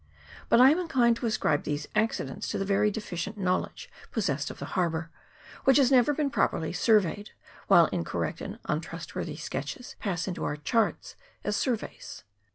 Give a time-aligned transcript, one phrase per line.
[0.49, 4.57] But I am inclined to ascribe these accidents to the very deficient knowledge possessed of
[4.57, 5.11] the harbour,
[5.65, 7.29] which has never been properly surveyed,
[7.67, 12.23] while incorrect and untrustworthy sketches pass into our charts as surveys.